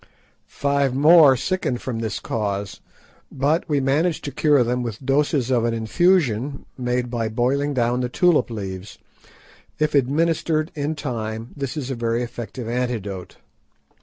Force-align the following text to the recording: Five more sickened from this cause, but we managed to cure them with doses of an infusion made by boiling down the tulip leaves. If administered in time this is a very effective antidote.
Five 0.47 0.95
more 0.95 1.37
sickened 1.37 1.79
from 1.83 1.99
this 1.99 2.19
cause, 2.19 2.81
but 3.31 3.69
we 3.69 3.79
managed 3.79 4.23
to 4.23 4.31
cure 4.31 4.63
them 4.63 4.81
with 4.81 5.05
doses 5.05 5.51
of 5.51 5.63
an 5.63 5.75
infusion 5.75 6.65
made 6.75 7.11
by 7.11 7.29
boiling 7.29 7.75
down 7.75 7.99
the 8.01 8.09
tulip 8.09 8.49
leaves. 8.49 8.97
If 9.77 9.93
administered 9.93 10.71
in 10.73 10.95
time 10.95 11.49
this 11.55 11.77
is 11.77 11.91
a 11.91 11.95
very 11.95 12.23
effective 12.23 12.67
antidote. 12.67 13.37